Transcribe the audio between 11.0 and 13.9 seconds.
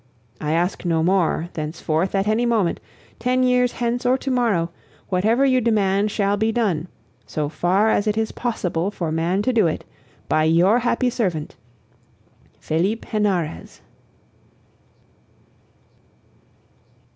servant, "FELIPE HENAREZ."